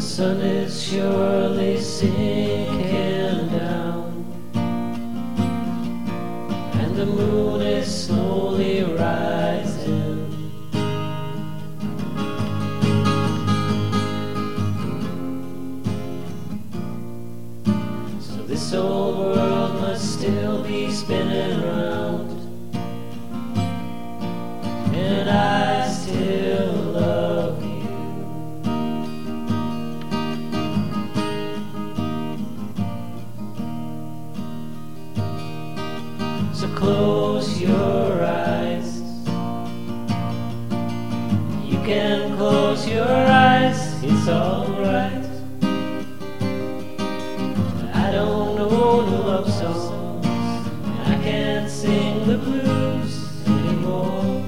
[0.00, 4.24] sun is surely sinking down,
[6.74, 10.26] and the moon is slowly rising.
[18.20, 20.35] So this old world must still
[36.76, 39.00] close your eyes.
[41.64, 45.24] You can close your eyes, it's alright.
[47.94, 50.26] I don't know no love songs,
[51.06, 53.14] I can't sing the blues
[53.46, 54.44] anymore.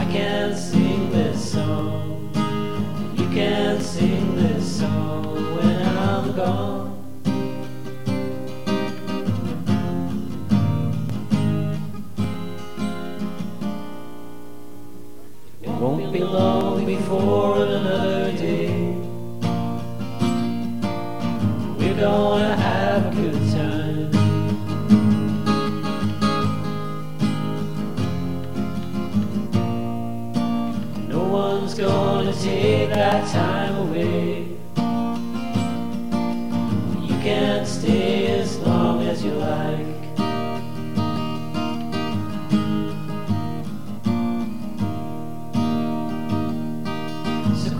[0.00, 2.30] I can't sing this song,
[3.16, 4.36] you can't sing
[16.14, 18.68] be long before another day.
[21.76, 24.10] We're gonna have a good time.
[31.08, 34.46] No one's gonna take that time away.
[37.08, 37.66] You can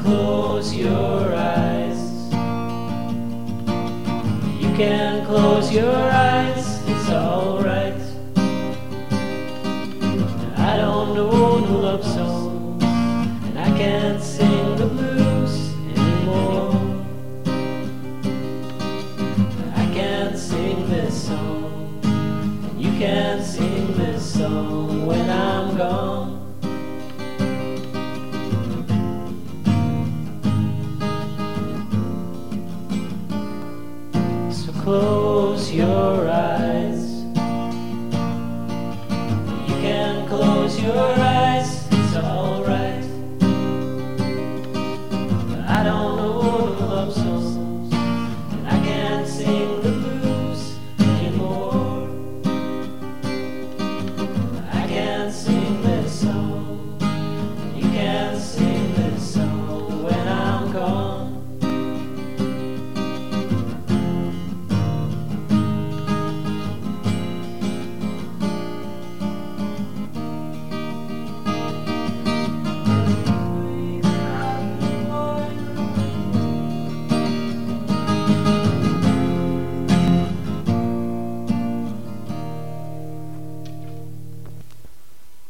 [0.04, 2.00] close your eyes.
[4.62, 8.02] You can close your eyes, it's alright.
[10.56, 12.84] I don't know no love songs,
[13.46, 16.76] and I can't sing the blues anymore.
[19.82, 26.13] I can't sing this song, and you can't sing this song when I'm gone.
[34.84, 37.22] close your eyes.
[39.66, 43.02] You can close your eyes, it's alright.
[45.48, 52.06] But I don't know the love songs, and I can't sing the blues anymore.
[54.70, 55.63] I can't sing.